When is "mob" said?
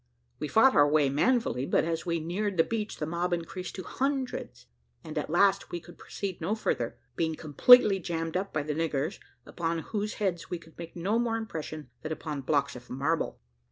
3.05-3.33